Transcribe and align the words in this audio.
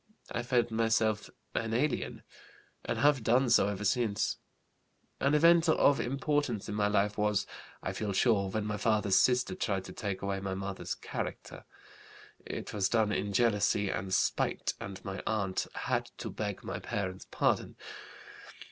I 0.31 0.41
felt 0.41 0.71
myself 0.71 1.29
an 1.53 1.75
alien, 1.75 2.23
and 2.83 2.97
have 2.97 3.23
done 3.23 3.51
so 3.51 3.67
ever 3.67 3.85
since. 3.85 4.37
An 5.19 5.35
event 5.35 5.69
of 5.69 5.99
importance 5.99 6.67
in 6.67 6.73
my 6.73 6.87
life 6.87 7.19
was, 7.19 7.45
I 7.83 7.93
feel 7.93 8.11
sure, 8.11 8.49
when 8.49 8.65
my 8.65 8.77
father's 8.77 9.19
sister 9.19 9.53
tried 9.53 9.83
to 9.83 9.93
take 9.93 10.23
away 10.23 10.39
my 10.39 10.55
mother's 10.55 10.95
character. 10.95 11.65
It 12.43 12.73
was 12.73 12.89
done 12.89 13.11
in 13.11 13.31
jealousy 13.31 13.91
and 13.91 14.11
spite, 14.11 14.73
and 14.79 15.05
my 15.05 15.21
aunt 15.27 15.67
had 15.75 16.09
to 16.17 16.31
beg 16.31 16.63
my 16.63 16.79
parents' 16.79 17.27
pardon. 17.29 17.75